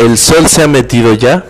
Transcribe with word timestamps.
El 0.00 0.16
sol 0.16 0.46
se 0.46 0.62
ha 0.62 0.66
metido 0.66 1.12
ya 1.12 1.44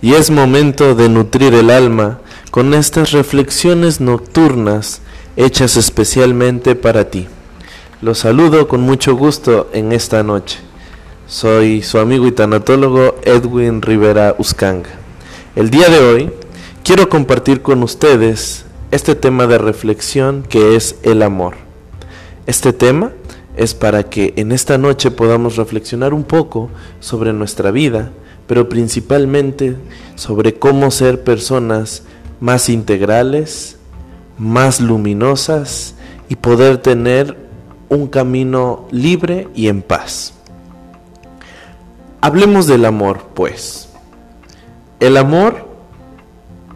y 0.00 0.14
es 0.14 0.30
momento 0.30 0.94
de 0.94 1.10
nutrir 1.10 1.52
el 1.52 1.68
alma 1.68 2.18
con 2.50 2.72
estas 2.72 3.10
reflexiones 3.10 4.00
nocturnas 4.00 5.02
hechas 5.36 5.76
especialmente 5.76 6.76
para 6.76 7.10
ti. 7.10 7.26
Los 8.00 8.20
saludo 8.20 8.68
con 8.68 8.80
mucho 8.80 9.14
gusto 9.16 9.68
en 9.74 9.92
esta 9.92 10.22
noche. 10.22 10.60
Soy 11.26 11.82
su 11.82 11.98
amigo 11.98 12.26
y 12.26 12.32
tanatólogo 12.32 13.16
Edwin 13.22 13.82
Rivera 13.82 14.34
Uscanga. 14.38 14.88
El 15.54 15.68
día 15.68 15.90
de 15.90 15.98
hoy 15.98 16.30
quiero 16.84 17.10
compartir 17.10 17.60
con 17.60 17.82
ustedes 17.82 18.64
este 18.92 19.14
tema 19.14 19.46
de 19.46 19.58
reflexión 19.58 20.42
que 20.42 20.74
es 20.74 20.96
el 21.02 21.22
amor. 21.22 21.56
Este 22.46 22.72
tema 22.72 23.10
es 23.56 23.74
para 23.74 24.04
que 24.04 24.34
en 24.36 24.52
esta 24.52 24.78
noche 24.78 25.10
podamos 25.10 25.56
reflexionar 25.56 26.12
un 26.12 26.24
poco 26.24 26.70
sobre 27.00 27.32
nuestra 27.32 27.70
vida, 27.70 28.10
pero 28.46 28.68
principalmente 28.68 29.76
sobre 30.16 30.54
cómo 30.54 30.90
ser 30.90 31.22
personas 31.22 32.02
más 32.40 32.68
integrales, 32.68 33.78
más 34.38 34.80
luminosas 34.80 35.94
y 36.28 36.36
poder 36.36 36.78
tener 36.78 37.36
un 37.88 38.08
camino 38.08 38.86
libre 38.90 39.48
y 39.54 39.68
en 39.68 39.82
paz. 39.82 40.34
Hablemos 42.20 42.66
del 42.66 42.84
amor, 42.86 43.28
pues. 43.34 43.90
El 44.98 45.16
amor 45.16 45.68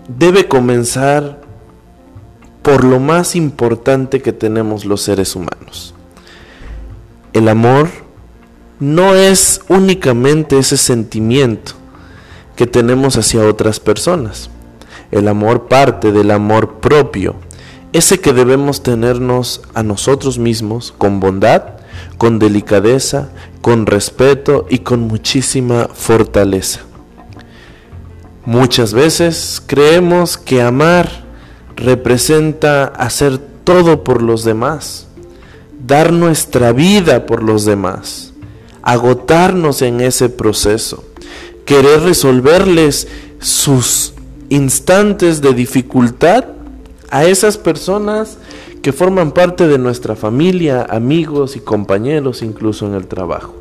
debe 0.06 0.46
comenzar 0.46 1.40
por 2.62 2.84
lo 2.84 3.00
más 3.00 3.34
importante 3.34 4.20
que 4.20 4.32
tenemos 4.32 4.84
los 4.84 5.00
seres 5.00 5.34
humanos, 5.34 5.94
el 7.38 7.48
amor 7.48 7.88
no 8.80 9.14
es 9.14 9.60
únicamente 9.68 10.58
ese 10.58 10.76
sentimiento 10.76 11.72
que 12.56 12.66
tenemos 12.66 13.16
hacia 13.16 13.46
otras 13.46 13.80
personas. 13.80 14.50
El 15.10 15.28
amor 15.28 15.68
parte 15.68 16.12
del 16.12 16.30
amor 16.30 16.80
propio, 16.80 17.36
ese 17.92 18.20
que 18.20 18.32
debemos 18.32 18.82
tenernos 18.82 19.62
a 19.74 19.82
nosotros 19.82 20.38
mismos 20.38 20.92
con 20.98 21.20
bondad, 21.20 21.62
con 22.18 22.38
delicadeza, 22.38 23.30
con 23.62 23.86
respeto 23.86 24.66
y 24.68 24.80
con 24.80 25.00
muchísima 25.02 25.88
fortaleza. 25.94 26.80
Muchas 28.44 28.92
veces 28.92 29.62
creemos 29.64 30.36
que 30.36 30.60
amar 30.60 31.24
representa 31.76 32.84
hacer 32.84 33.38
todo 33.38 34.02
por 34.02 34.22
los 34.22 34.44
demás 34.44 35.07
dar 35.86 36.12
nuestra 36.12 36.72
vida 36.72 37.26
por 37.26 37.42
los 37.42 37.64
demás, 37.64 38.32
agotarnos 38.82 39.82
en 39.82 40.00
ese 40.00 40.28
proceso, 40.28 41.04
querer 41.64 42.00
resolverles 42.00 43.08
sus 43.38 44.14
instantes 44.48 45.40
de 45.40 45.52
dificultad 45.52 46.44
a 47.10 47.24
esas 47.24 47.58
personas 47.58 48.38
que 48.82 48.92
forman 48.92 49.32
parte 49.32 49.66
de 49.68 49.78
nuestra 49.78 50.16
familia, 50.16 50.86
amigos 50.88 51.56
y 51.56 51.60
compañeros 51.60 52.42
incluso 52.42 52.86
en 52.86 52.94
el 52.94 53.06
trabajo. 53.06 53.54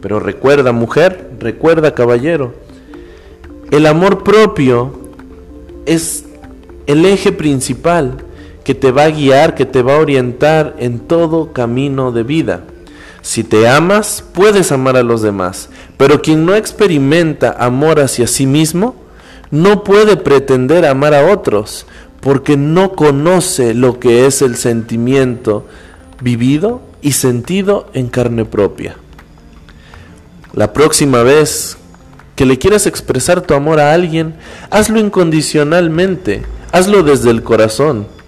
Pero 0.00 0.20
recuerda 0.20 0.72
mujer, 0.72 1.30
recuerda 1.38 1.94
caballero, 1.94 2.54
el 3.70 3.86
amor 3.86 4.22
propio 4.24 4.92
es 5.86 6.24
el 6.86 7.04
eje 7.04 7.32
principal 7.32 8.24
que 8.70 8.76
te 8.76 8.92
va 8.92 9.02
a 9.02 9.10
guiar, 9.10 9.56
que 9.56 9.66
te 9.66 9.82
va 9.82 9.96
a 9.96 9.98
orientar 9.98 10.76
en 10.78 11.00
todo 11.00 11.52
camino 11.52 12.12
de 12.12 12.22
vida. 12.22 12.60
Si 13.20 13.42
te 13.42 13.66
amas, 13.66 14.22
puedes 14.32 14.70
amar 14.70 14.96
a 14.96 15.02
los 15.02 15.22
demás, 15.22 15.70
pero 15.96 16.22
quien 16.22 16.46
no 16.46 16.54
experimenta 16.54 17.50
amor 17.58 17.98
hacia 17.98 18.28
sí 18.28 18.46
mismo, 18.46 18.94
no 19.50 19.82
puede 19.82 20.16
pretender 20.16 20.86
amar 20.86 21.14
a 21.14 21.32
otros, 21.32 21.84
porque 22.20 22.56
no 22.56 22.92
conoce 22.92 23.74
lo 23.74 23.98
que 23.98 24.26
es 24.26 24.40
el 24.40 24.54
sentimiento 24.54 25.66
vivido 26.22 26.80
y 27.02 27.10
sentido 27.10 27.90
en 27.92 28.06
carne 28.06 28.44
propia. 28.44 28.94
La 30.52 30.72
próxima 30.72 31.24
vez 31.24 31.76
que 32.36 32.46
le 32.46 32.56
quieras 32.56 32.86
expresar 32.86 33.40
tu 33.40 33.54
amor 33.54 33.80
a 33.80 33.92
alguien, 33.92 34.36
hazlo 34.70 35.00
incondicionalmente, 35.00 36.44
hazlo 36.70 37.02
desde 37.02 37.30
el 37.30 37.42
corazón 37.42 38.19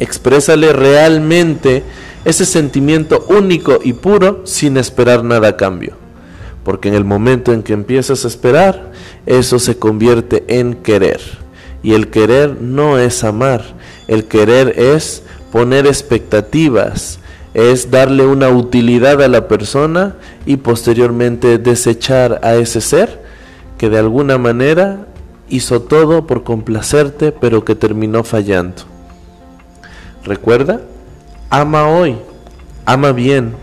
Exprésale 0.00 0.72
realmente 0.72 1.84
ese 2.24 2.46
sentimiento 2.46 3.26
único 3.28 3.80
y 3.84 3.92
puro 3.92 4.40
sin 4.46 4.78
esperar 4.78 5.22
nada 5.24 5.48
a 5.48 5.56
cambio. 5.58 5.92
Porque 6.64 6.88
en 6.88 6.94
el 6.94 7.04
momento 7.04 7.52
en 7.52 7.62
que 7.62 7.74
empiezas 7.74 8.24
a 8.24 8.28
esperar, 8.28 8.92
eso 9.26 9.58
se 9.58 9.78
convierte 9.78 10.44
en 10.48 10.74
querer. 10.74 11.20
Y 11.82 11.92
el 11.92 12.08
querer 12.08 12.62
no 12.62 12.98
es 12.98 13.24
amar, 13.24 13.62
el 14.08 14.24
querer 14.24 14.74
es 14.78 15.22
poner 15.52 15.86
expectativas, 15.86 17.18
es 17.52 17.90
darle 17.90 18.24
una 18.24 18.48
utilidad 18.48 19.20
a 19.22 19.28
la 19.28 19.48
persona 19.48 20.16
y 20.46 20.56
posteriormente 20.56 21.58
desechar 21.58 22.40
a 22.42 22.54
ese 22.54 22.80
ser 22.80 23.22
que 23.76 23.90
de 23.90 23.98
alguna 23.98 24.38
manera 24.38 25.06
hizo 25.50 25.82
todo 25.82 26.26
por 26.26 26.42
complacerte 26.42 27.32
pero 27.32 27.66
que 27.66 27.74
terminó 27.74 28.24
fallando. 28.24 28.89
Recuerda, 30.24 30.80
ama 31.48 31.88
hoy, 31.88 32.16
ama 32.84 33.12
bien, 33.12 33.54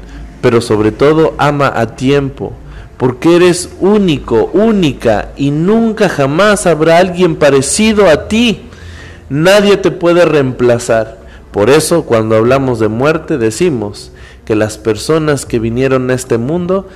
pero 0.42 0.62
sobre 0.62 0.92
todo 0.92 1.34
ama 1.38 1.72
a 1.76 1.96
tiempo, 1.96 2.54
porque 2.98 3.36
eres 3.36 3.70
único, 3.80 4.50
única, 4.54 5.30
y 5.38 5.52
nunca 5.52 6.10
jamás 6.10 6.66
habrá 6.66 6.98
alguien 6.98 7.36
parecido 7.36 8.10
a 8.10 8.28
ti. 8.28 8.64
Nadie 9.30 9.78
te 9.78 9.92
puede 9.92 10.26
reemplazar. 10.26 11.18
Por 11.52 11.70
eso 11.70 12.06
cuando 12.06 12.36
hablamos 12.36 12.80
de 12.80 12.88
muerte 12.88 13.38
decimos 13.38 14.12
que 14.46 14.56
las 14.56 14.78
personas 14.78 15.46
que 15.46 15.60
vinieron 15.60 16.10
a 16.10 16.14
este 16.14 16.38
mundo 16.38 16.88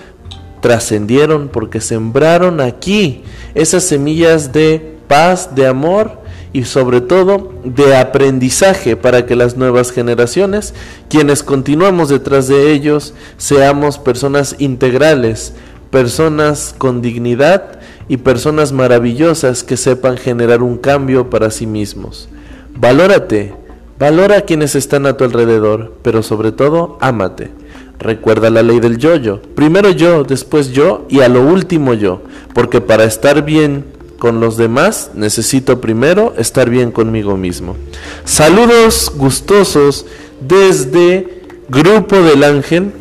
trascendieron 0.62 1.50
porque 1.50 1.82
sembraron 1.82 2.62
aquí 2.62 3.24
esas 3.56 3.84
semillas 3.84 4.54
de 4.54 4.98
paz, 5.08 5.56
de 5.56 5.68
amor 5.68 6.21
y 6.54 6.66
sobre 6.66 7.02
todo 7.02 7.54
de 7.64 7.96
aprendizaje 7.96 8.96
para 8.98 9.26
que 9.26 9.36
las 9.36 9.58
nuevas 9.58 9.92
generaciones, 9.92 10.74
quienes 11.10 11.44
continuamos 11.44 12.10
detrás 12.10 12.48
de 12.48 12.72
ellos, 12.72 13.14
seamos 13.38 13.98
personas 13.98 14.56
integrales, 14.60 15.54
personas 15.92 16.76
con 16.78 17.02
dignidad 17.02 17.80
y 18.10 18.18
personas 18.18 18.72
maravillosas 18.74 19.64
que 19.64 19.78
sepan 19.78 20.18
generar 20.18 20.62
un 20.62 20.78
cambio 20.78 21.30
para 21.30 21.52
sí 21.52 21.66
mismos. 21.66 22.28
Valórate, 22.76 23.54
valora 24.00 24.38
a 24.38 24.42
quienes 24.42 24.76
están 24.76 25.06
a 25.06 25.16
tu 25.16 25.24
alrededor, 25.24 25.94
pero 26.02 26.24
sobre 26.24 26.52
todo 26.52 26.98
ámate. 27.00 27.52
Recuerda 28.00 28.50
la 28.50 28.64
ley 28.64 28.80
del 28.80 28.98
yo-yo. 28.98 29.42
Primero 29.54 29.92
yo, 29.92 30.24
después 30.24 30.72
yo 30.72 31.06
y 31.08 31.20
a 31.20 31.30
lo 31.30 31.44
último 31.44 31.94
yo. 31.94 32.24
Porque 32.56 32.82
para 32.82 33.04
estar 33.04 33.46
bien 33.46 33.86
con 34.22 34.40
los 34.40 34.56
demás, 34.56 35.10
necesito 35.16 35.82
primero 35.82 36.36
estar 36.38 36.70
bien 36.70 36.92
conmigo 36.92 37.38
mismo. 37.38 37.76
Saludos 38.24 39.12
gustosos 39.16 40.06
desde 40.48 41.42
Grupo 41.70 42.18
del 42.18 42.44
Ángel. 42.44 42.92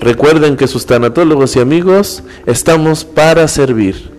Recuerden 0.00 0.56
que 0.56 0.66
sus 0.66 0.86
tanatólogos 0.86 1.54
y 1.56 1.60
amigos 1.60 2.22
estamos 2.46 3.04
para 3.04 3.46
servir. 3.46 4.13